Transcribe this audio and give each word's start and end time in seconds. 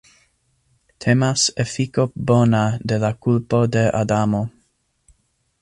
Temas 1.05 1.43
efiko 1.65 2.07
bona 2.31 2.63
de 2.93 3.01
la 3.07 3.13
kulpo 3.27 3.63
de 3.77 3.87
Adamo. 4.03 4.45